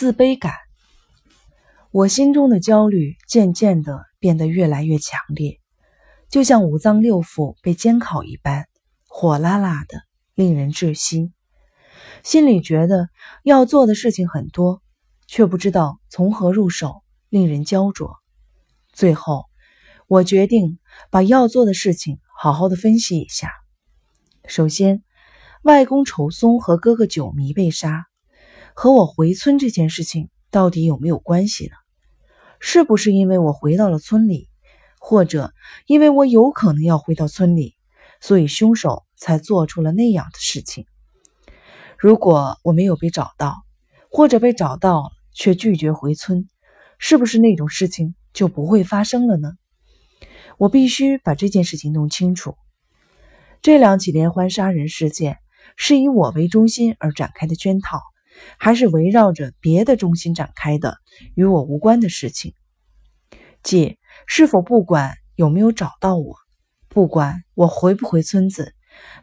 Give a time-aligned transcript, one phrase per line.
[0.00, 0.54] 自卑感。
[1.90, 5.60] 我心中的焦虑渐渐的变得越来越强烈，
[6.30, 8.64] 就像五脏六腑被煎烤一般，
[9.06, 10.00] 火辣辣的，
[10.34, 11.34] 令人窒息。
[12.22, 13.10] 心里觉得
[13.44, 14.80] 要做的事情很多，
[15.26, 18.16] 却不知道从何入手，令人焦灼。
[18.94, 19.44] 最后，
[20.06, 20.78] 我决定
[21.10, 23.52] 把要做的事情好好的分析一下。
[24.46, 25.02] 首先，
[25.62, 28.06] 外公丑松和哥哥九迷被杀，
[28.74, 31.72] 和我回村这件事情到底有没有关系呢？
[32.58, 34.48] 是不是因为我回到了村里，
[34.98, 35.52] 或者
[35.86, 37.74] 因为我有可能要回到村里，
[38.20, 40.84] 所以凶手才做出了那样的事情？
[41.98, 43.56] 如果我没有被找到，
[44.10, 46.48] 或者被找到却拒绝回村，
[46.98, 49.52] 是不是那种事情就不会发生了呢？
[50.58, 52.56] 我必须把这件事情弄清楚。
[53.62, 55.38] 这两起连环杀人事件
[55.76, 58.00] 是以我为中心而展开的圈套，
[58.58, 60.96] 还是围绕着别的中心展开的
[61.34, 62.54] 与我无关的事情？
[63.62, 66.36] 即是否不管有没有找到我，
[66.88, 68.74] 不管我回不回村子？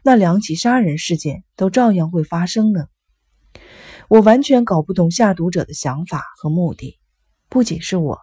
[0.02, 2.86] 那两起杀人事件都照样会发生呢。
[4.08, 6.98] 我完全搞不懂下毒者的想法和目的，
[7.48, 8.18] 不仅是我，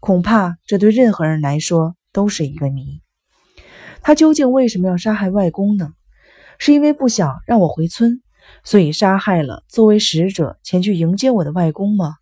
[0.00, 3.02] 恐怕这对任何人来说都是一个谜。
[4.00, 5.92] 他究竟为什么要杀害外公呢？
[6.58, 8.21] 是因为不想让我回村，
[8.64, 12.16] 所以杀害了作为使者前去迎接我的外公吗？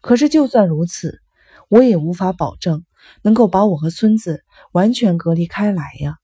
[0.00, 1.20] 可是就算如此，
[1.68, 2.84] 我也无法保证
[3.22, 6.16] 能够把我和村子完全隔离开来呀。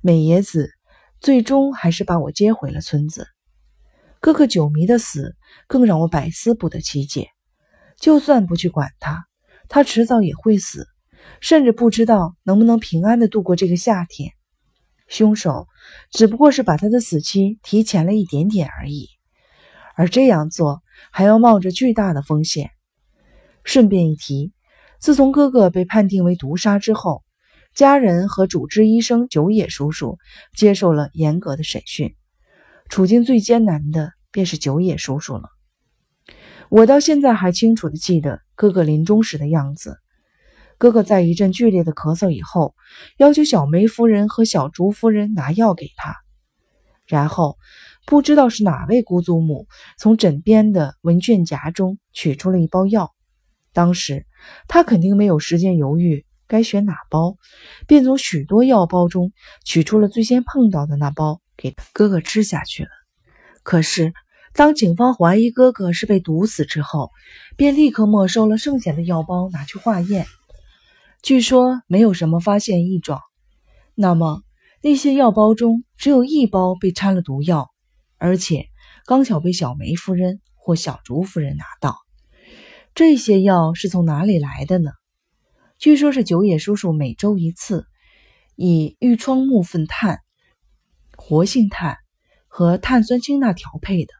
[0.00, 0.70] 美野子
[1.20, 3.26] 最终还是把我接回了村子。
[4.20, 5.36] 哥哥九迷的死
[5.66, 7.28] 更让我百思不得其解。
[7.98, 9.26] 就算不去管他，
[9.68, 10.86] 他迟早也会死，
[11.40, 14.32] 甚至不知道能不能平安的度过这个夏天。
[15.08, 15.66] 凶手
[16.12, 19.08] 只不过是把他的死期提前了一点点而已，
[19.96, 22.70] 而这样做还要冒着巨大的风险。
[23.64, 24.52] 顺便一提，
[25.00, 27.24] 自从哥哥被判定为毒杀之后。
[27.74, 30.18] 家人和主治医生九野叔叔
[30.56, 32.16] 接受了严格的审讯，
[32.88, 35.44] 处境最艰难的便是九野叔叔了。
[36.70, 39.98] 我到现在还清楚的记得哥哥临终时的样子。
[40.78, 42.74] 哥哥在一阵剧烈的咳嗽以后，
[43.18, 46.16] 要求小梅夫人和小竹夫人拿药给他，
[47.06, 47.58] 然后
[48.06, 49.66] 不知道是哪位姑祖母
[49.98, 53.12] 从枕边的文卷夹中取出了一包药。
[53.72, 54.24] 当时
[54.68, 56.24] 他肯定没有时间犹豫。
[56.50, 57.36] 该选哪包，
[57.86, 59.32] 便从许多药包中
[59.66, 62.88] 取出了最先碰到的那包，给哥哥吃下去了。
[63.62, 64.14] 可是，
[64.54, 67.10] 当警方怀疑哥哥是被毒死之后，
[67.58, 70.24] 便立刻没收了剩下的药包，拿去化验。
[71.22, 73.20] 据说没有什么发现异状。
[73.94, 74.42] 那么，
[74.82, 77.70] 那些药包中只有一包被掺了毒药，
[78.16, 78.66] 而且
[79.04, 81.96] 刚巧被小梅夫人或小竹夫人拿到。
[82.94, 84.90] 这些药是从哪里来的呢？
[85.78, 87.86] 据说，是九野叔叔每周一次，
[88.54, 90.20] 以玉窗木粪炭、
[91.16, 91.96] 活性炭
[92.46, 94.12] 和碳酸氢钠调配的。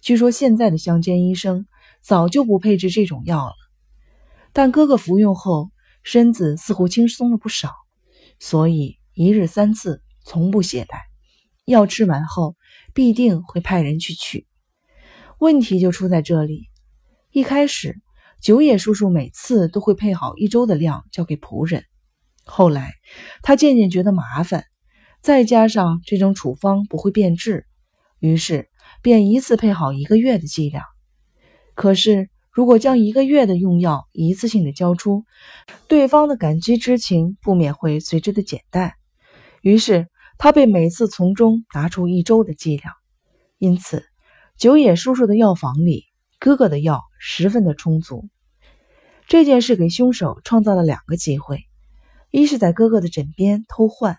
[0.00, 1.66] 据说现在的乡间医生
[2.00, 3.54] 早就不配置这种药了，
[4.52, 5.70] 但哥哥服用后，
[6.06, 7.72] 身子似乎轻松了不少，
[8.38, 11.00] 所以一日三次，从不懈怠。
[11.64, 12.54] 药吃完后，
[12.94, 14.46] 必定会派人去取。
[15.40, 16.68] 问题就出在这里，
[17.32, 18.00] 一开始。
[18.40, 21.84] 九野叔叔每次都会配好一周的量交给仆人，
[22.44, 22.92] 后来
[23.42, 24.64] 他渐渐觉得麻烦，
[25.22, 27.66] 再加上这种处方不会变质，
[28.20, 28.68] 于是
[29.02, 30.84] 便一次配好一个月的剂量。
[31.74, 35.26] 可是如果将一个月的用药一次性的交出，
[35.88, 38.94] 对方的感激之情不免会随之的减淡，
[39.60, 40.08] 于是
[40.38, 42.94] 他被每次从中拿出一周的剂量。
[43.58, 44.06] 因此，
[44.56, 46.06] 九野叔叔的药房里。
[46.38, 48.26] 哥哥的药十分的充足，
[49.28, 51.64] 这件事给凶手创造了两个机会：
[52.30, 54.16] 一是在哥哥的枕边偷换，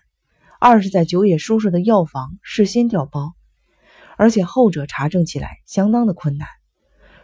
[0.60, 3.32] 二是在九野叔叔的药房事先调包。
[4.16, 6.48] 而且后者查证起来相当的困难。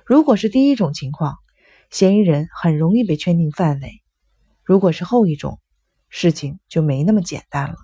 [0.04, 1.36] 如果是第一种情况，
[1.90, 3.88] 嫌疑人很容易被圈定范围；
[4.62, 5.60] 如果是后一种，
[6.08, 7.76] 事情就没那么简单了。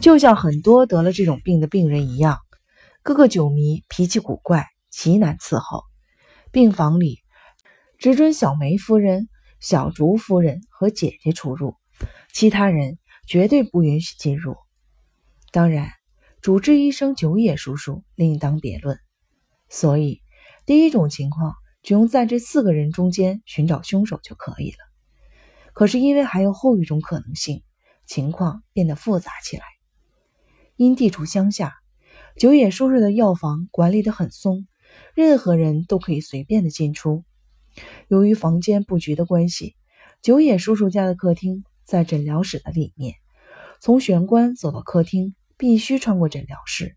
[0.00, 2.38] 就像很多得了这种病的病人一样，
[3.02, 4.66] 哥哥酒迷，脾气古怪。
[4.90, 5.84] 极难伺候，
[6.50, 7.20] 病房里
[7.96, 9.26] 只准小梅夫人、
[9.58, 11.76] 小竹夫人和姐姐出入，
[12.34, 14.54] 其他人绝对不允许进入。
[15.50, 15.88] 当然，
[16.42, 18.98] 主治医生九野叔叔另当别论。
[19.70, 20.21] 所以，
[20.64, 24.76] 第一种情况只用在这四个人中间寻找凶手就可以了。
[25.72, 27.62] 可是，因为还有后一种可能性，
[28.06, 29.64] 情况变得复杂起来。
[30.76, 31.74] 因地处乡下，
[32.36, 34.66] 九野叔叔的药房管理得很松。
[35.14, 37.24] 任何人都可以随便的进出。
[38.08, 39.74] 由于房间布局的关系，
[40.20, 43.14] 九野叔叔家的客厅在诊疗室的里面。
[43.80, 46.96] 从玄关走到客厅，必须穿过诊疗室。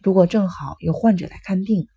[0.00, 1.88] 如果正好有患者来看病，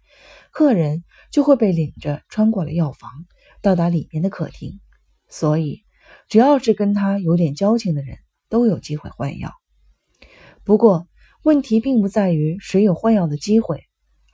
[0.52, 3.25] 客人就会被领着穿过了药房，
[3.62, 4.80] 到达里面的客厅。
[5.28, 5.84] 所以，
[6.30, 8.18] 只要是跟他有点交情的人，
[8.50, 9.52] 都有机会换药。
[10.64, 11.08] 不过，
[11.44, 13.84] 问题并不在于谁有换药的机会，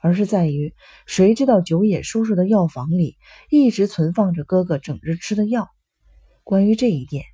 [0.00, 0.74] 而是在于
[1.06, 3.16] 谁知道九野叔叔的药房里
[3.50, 5.68] 一直存放着哥哥整日吃的药。
[6.42, 7.24] 关于这一点，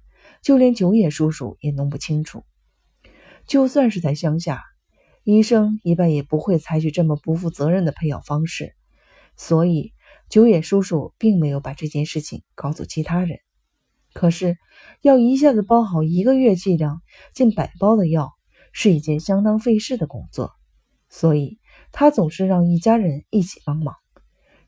[0.42, 2.44] 就连九野叔叔也弄不清楚。
[3.46, 4.62] 就算是在乡下，
[5.32, 8.74] 医生一般也不会采取这么不负责任的配药方式。
[9.36, 9.92] 所以，
[10.28, 13.38] 九野叔叔并没有把这件事情告诉其他人。
[14.12, 14.56] 可是，
[15.00, 17.00] 要一下子包好一个月剂量、
[17.34, 18.32] 近百包的药。
[18.72, 20.52] 是一件相当费事的工作，
[21.08, 21.58] 所以
[21.90, 23.96] 他总是让一家人一起帮忙。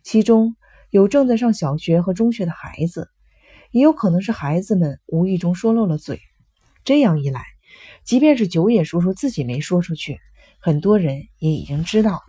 [0.02, 0.56] 其中
[0.90, 3.08] 有正在上小学和中学的孩子，
[3.70, 6.18] 也有可能是孩子们无意中说漏了嘴。
[6.82, 7.44] 这样一来，
[8.04, 10.18] 即便是九野叔叔自己没说出去，
[10.62, 12.22] 很多人也已经知道。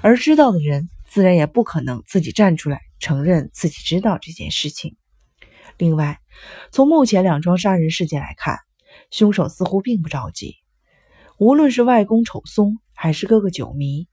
[0.00, 4.96] 而知道的人自然也不可能自己站出来承认自己知道这件事情。
[5.76, 6.20] 另外，
[6.70, 8.60] 从目前两桩杀人事件来看，
[9.10, 10.54] 凶手似乎并不着急。
[11.38, 14.06] 无论是外公丑松还是哥哥九迷，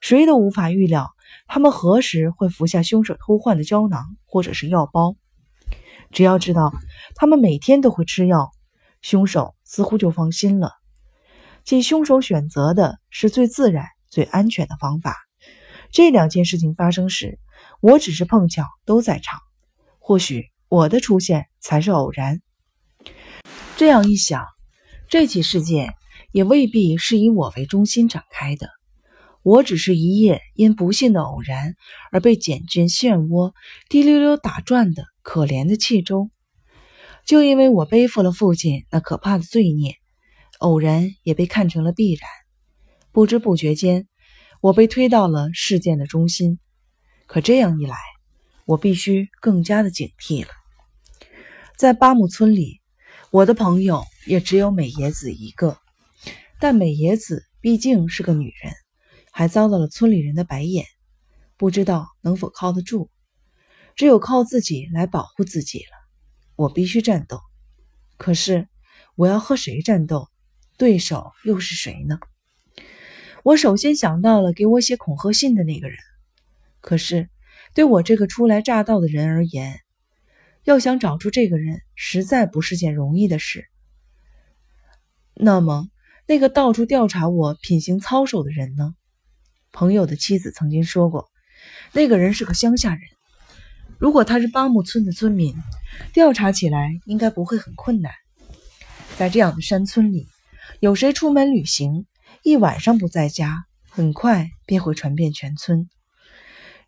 [0.00, 1.10] 谁都无法预料
[1.46, 5.14] 他们何时会服下凶手偷换的胶囊或者是药包。
[6.10, 6.72] 只要知道
[7.16, 8.50] 他们每天都会吃药，
[9.02, 10.77] 凶手似乎就放心了。
[11.68, 15.18] 即凶手选择的是最自然、最安全的方法。
[15.90, 17.38] 这两件事情发生时，
[17.82, 19.38] 我只是碰巧都在场，
[19.98, 22.40] 或许我的出现才是偶然。
[23.76, 24.46] 这样一想，
[25.10, 25.92] 这起事件。
[26.32, 28.70] 也未必是以我为中心展开的，
[29.42, 31.74] 我只是一夜因不幸的偶然
[32.10, 33.52] 而被卷进漩涡，
[33.90, 36.30] 滴溜溜打转的可怜的气舟。
[37.26, 39.96] 就因为我背负了父亲那可怕的罪孽，
[40.58, 42.28] 偶然也被看成了必然。
[43.12, 44.06] 不知不觉间，
[44.60, 46.58] 我被推到了事件的中心。
[47.26, 47.96] 可这样一来，
[48.64, 50.50] 我必须更加的警惕了。
[51.76, 52.80] 在巴木村里，
[53.30, 55.78] 我的朋友也只有美野子一个。
[56.60, 58.72] 但美野子毕竟是个女人，
[59.30, 60.84] 还遭到了村里人的白眼，
[61.56, 63.10] 不知道能否靠得住。
[63.94, 65.90] 只有靠自己来保护自己了。
[66.56, 67.40] 我必须战斗，
[68.16, 68.68] 可是
[69.14, 70.28] 我要和谁战斗？
[70.78, 72.18] 对手又是谁呢？
[73.42, 75.98] 我首先想到了给我写恐吓信的那个人。
[76.80, 77.28] 可是
[77.74, 79.80] 对我这个初来乍到的人而言，
[80.64, 83.66] 要想找出这个人，实在不是件容易的事。
[85.34, 85.88] 那么。
[86.30, 88.94] 那个到处调查我品行操守的人呢？
[89.72, 91.30] 朋友的妻子曾经说过，
[91.94, 93.00] 那个人是个乡下人。
[93.96, 95.56] 如果他是巴木村的村民，
[96.12, 98.12] 调查起来应该不会很困难。
[99.16, 100.28] 在这样的山村里，
[100.80, 102.06] 有谁出门旅行，
[102.44, 105.88] 一晚上不在家，很快便会传遍全村。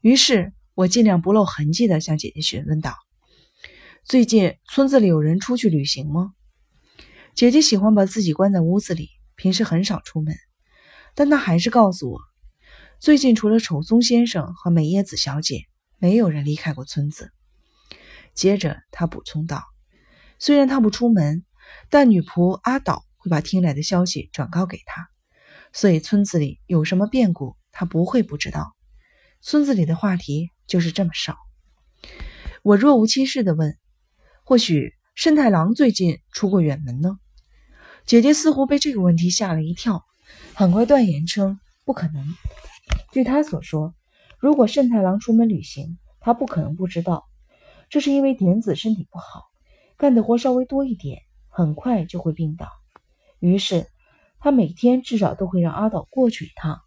[0.00, 2.94] 于是我尽量不露痕迹地向姐姐询问道
[4.06, 6.30] ：“最近村子里有人出去旅行吗？”
[7.34, 9.10] 姐姐喜欢把自己关在屋子里。
[9.34, 10.36] 平时很少出门，
[11.16, 12.20] 但她还是告诉我，
[13.00, 15.64] 最近除了丑松先生和美叶子小姐，
[15.98, 17.32] 没有人离开过村子。
[18.34, 19.64] 接着她补充道
[20.38, 21.42] ：“虽然她不出门，
[21.88, 25.08] 但女仆阿岛会把听来的消息转告给他，
[25.72, 28.74] 所以村子里有什么变故，他不会不知道。
[29.40, 31.36] 村子里的话题就是这么少。”
[32.64, 33.76] 我若无其事地问
[34.44, 37.18] ：“或许慎太郎最近出过远门呢？”
[38.06, 40.04] 姐姐似乎被这个问题吓了一跳，
[40.54, 42.34] 很快断言称不可能。
[43.12, 43.94] 据她所说，
[44.38, 47.28] 如果慎太郎出门旅行，她不可能不知道。
[47.88, 49.50] 这是因为点子身体不好，
[49.96, 52.68] 干的活稍微多一点，很快就会病倒。
[53.40, 53.86] 于是
[54.38, 56.78] 他每天至少都会让阿岛过去一趟，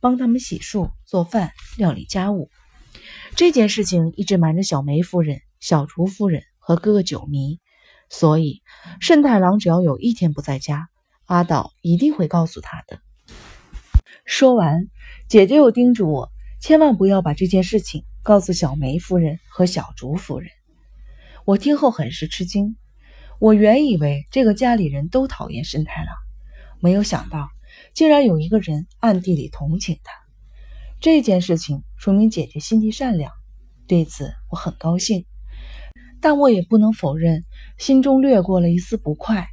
[0.00, 2.50] 帮他们洗漱、做饭、料理家务。
[3.34, 7.58] 这件事情一直瞒着小梅夫人、小厨夫人和哥哥九迷。
[8.10, 8.62] 所以，
[9.00, 10.88] 慎太郎只要有一天不在家，
[11.24, 13.00] 阿岛一定会告诉他的。
[14.24, 14.88] 说完，
[15.26, 16.30] 姐姐又叮嘱我，
[16.60, 20.50] 千万不要把这件事情告诉小梅夫人和小竹夫人。
[21.44, 22.76] 我听后很是吃惊，
[23.40, 26.14] 我原以为这个家里人都讨厌慎太郎，
[26.80, 27.48] 没有想到
[27.92, 30.12] 竟然有一个人暗地里同情他。
[31.00, 33.30] 这件事情说明姐姐心地善良，
[33.86, 35.26] 对此我很高兴。
[36.20, 37.44] 但我也不能否认，
[37.76, 39.46] 心中掠过了一丝不快。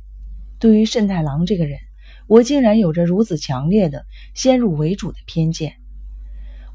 [0.57, 1.79] 对于慎太郎这个人，
[2.27, 5.73] 我竟然有着如此强烈的先入为主的偏见。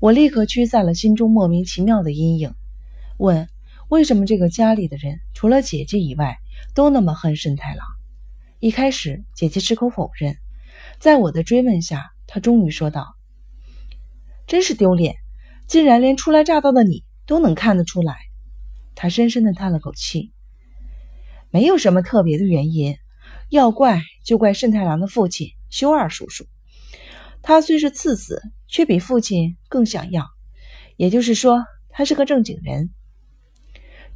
[0.00, 2.52] 我立刻驱散了心中莫名其妙的阴影，
[3.16, 3.48] 问：
[3.88, 6.36] 为什么这个家里的人除了姐姐以外，
[6.75, 7.86] 都那么恨慎太郎？
[8.58, 10.36] 一开始，姐姐矢口否认，
[10.98, 13.14] 在我的追问下，她终于说道
[14.46, 15.16] ：“真是丢脸，
[15.66, 18.16] 竟然连初来乍到的你都能看得出来。”
[18.96, 20.32] 她深深的叹了口气，
[21.50, 22.96] 没有什么特别的原因，
[23.50, 26.46] 要怪就怪慎太郎的父亲修二叔叔。
[27.42, 30.26] 他虽是次子，却比父亲更想要，
[30.96, 32.90] 也就是说，他是个正经人。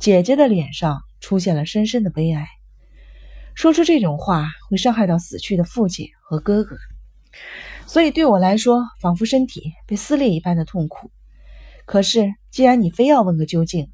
[0.01, 2.49] 姐姐的脸上出现了深深的悲哀，
[3.55, 6.77] 说出这种话会伤害到死去的父亲和哥哥，
[7.87, 11.11] 所以对我来说，仿佛身体被撕裂一般的痛苦。
[11.87, 13.91] 可是，既然你非要问个究竟，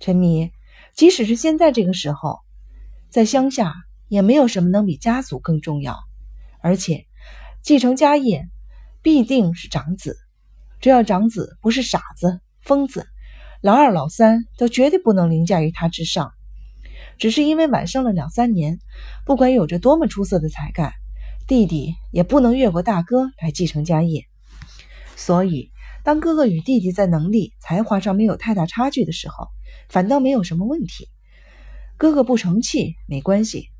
[0.00, 0.50] 陈迷，
[0.94, 2.40] 即使是现在这个时候，
[3.10, 3.74] 在乡下
[4.08, 5.98] 也没有什么能比家族更重要，
[6.60, 7.06] 而且
[7.62, 8.48] 继承家业。
[9.02, 10.16] 必定是长子，
[10.80, 13.06] 只要长子不是傻子、疯子，
[13.62, 16.32] 老二、老三都绝对不能凌驾于他之上。
[17.18, 18.78] 只是因为晚生了两三年，
[19.24, 20.92] 不管有着多么出色的才干，
[21.46, 24.26] 弟弟也不能越过大哥来继承家业。
[25.16, 25.70] 所以，
[26.04, 29.48] 当哥哥与弟弟在能力、才华上没有太大差距的时候，
[29.88, 31.08] 反倒没有什么问题。
[31.96, 33.70] 哥哥不成器没关系，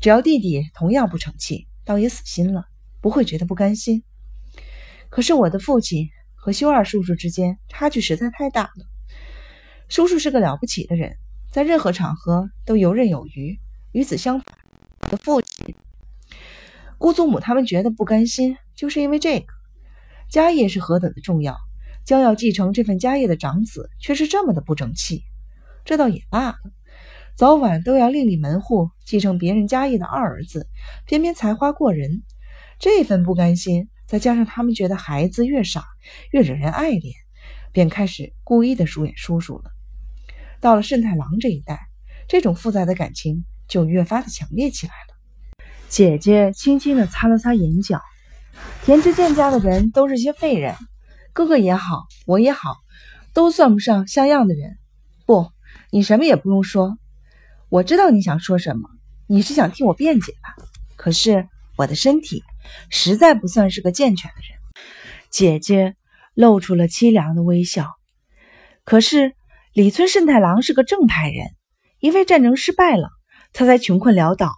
[0.00, 2.64] 只要弟弟同样不成器，倒也死心了，
[3.00, 4.02] 不会觉得不甘心。
[5.10, 8.86] 可是我的父亲和修二叔叔之间差距实在太大了。
[9.88, 11.16] 叔叔是个了不起的人，
[11.50, 13.58] 在任何场合都游刃有余。
[13.92, 14.58] 与此相反，
[15.00, 15.74] 我的父亲、
[16.98, 19.46] 姑祖母他们觉得不甘心，就是因为这个
[20.30, 21.56] 家业是何等的重要，
[22.04, 25.22] 将要继承这份家业的长子却是这么的不争气。
[25.84, 26.56] 这倒也罢了，
[27.34, 30.68] 早晚都要另立门户继承别人家业的二儿子，
[31.06, 32.22] 偏偏才华过人，
[32.78, 33.88] 这份不甘心。
[34.06, 35.84] 再加上他们觉得孩子越傻
[36.30, 37.12] 越惹人爱怜，
[37.72, 39.70] 便开始故意的疏远叔叔了。
[40.60, 41.88] 到了慎太郎这一代，
[42.28, 45.56] 这种复杂的感情就越发的强烈起来了。
[45.88, 48.00] 姐姐轻轻的擦了擦眼角，
[48.84, 50.74] 田之健家的人都是些废人，
[51.32, 52.76] 哥哥也好，我也好，
[53.32, 54.78] 都算不上像样的人。
[55.26, 55.50] 不，
[55.90, 56.98] 你什么也不用说，
[57.68, 58.90] 我知道你想说什么，
[59.26, 60.54] 你是想替我辩解吧？
[60.96, 62.42] 可是我的身体。
[62.90, 64.58] 实在不算是个健全的人，
[65.30, 65.96] 姐姐
[66.34, 67.94] 露出了凄凉的微笑。
[68.84, 69.34] 可是
[69.78, 71.50] 李村慎太郎是个正派人，
[72.00, 73.10] 因为战争失败了，
[73.52, 74.50] 他才穷困潦倒，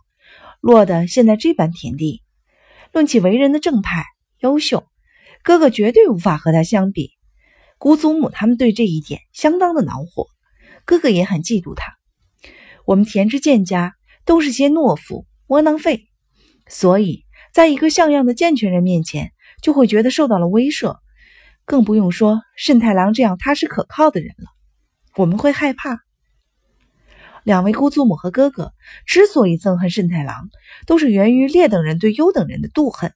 [0.62, 2.22] 落得现在这般田地。
[2.94, 4.06] 论起为人的正派、
[4.38, 4.86] 优秀，
[5.42, 7.10] 哥哥绝对无法和他相比。
[7.76, 10.26] 姑祖母他们对这一点相当的恼火，
[10.86, 11.92] 哥哥也很嫉妒他。
[12.86, 16.06] 我们田之健家都是些懦夫、窝囊废，
[16.66, 17.26] 所以。
[17.52, 20.96] 在一个像样的健全人面前，就会觉得受到了威慑，
[21.66, 24.46] 更不用说慎太郎这样踏实可靠的人了。
[25.16, 26.00] 我们会害怕。
[27.42, 28.72] 两位姑祖母和哥哥
[29.06, 30.50] 之所以憎恨慎太郎，
[30.86, 33.14] 都是源于劣等人对优等人的妒恨。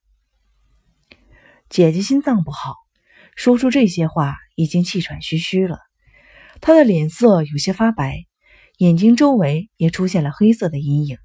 [1.69, 2.75] 姐姐心脏不好，
[3.37, 5.79] 说出这些话已经气喘吁吁了，
[6.61, 8.25] 她的脸色有些发白，
[8.79, 11.19] 眼睛周围也出现了黑色的阴影。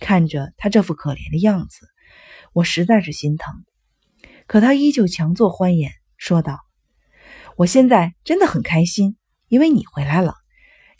[0.00, 1.88] 看着她这副可怜的样子。
[2.52, 3.64] 我实在是心疼，
[4.46, 6.60] 可他依旧强作欢颜，说道
[7.56, 9.16] ：“我现在真的很开心，
[9.48, 10.34] 因为你回来了。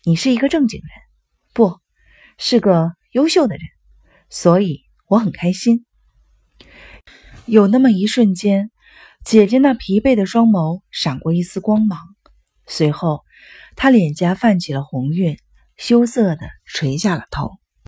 [0.05, 0.89] 你是一个正经人，
[1.53, 1.81] 不
[2.39, 3.63] 是个优秀的人，
[4.31, 5.85] 所以我很开心。”
[7.47, 8.71] 有那么一瞬间，
[9.25, 11.99] 姐姐那疲惫的双眸闪过一丝光芒，
[12.67, 13.23] 随后
[13.77, 15.39] 她脸颊泛起了红晕，
[15.77, 17.51] 羞涩的垂下了头。